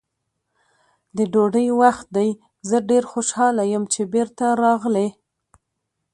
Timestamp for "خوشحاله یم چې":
3.11-4.01